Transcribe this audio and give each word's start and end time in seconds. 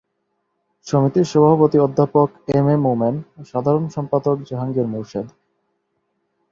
সমিতির 0.87 1.25
সভাপতি 1.25 1.77
অধ্যাপক 1.79 2.27
এম 2.57 2.67
এ 2.67 2.85
মোমেন 2.85 3.15
ও 3.31 3.49
সাধারণ 3.51 3.85
সম্পাদক 3.87 4.37
জাহাঙ্গীর 4.49 4.87
মোর্শেদ। 4.87 5.27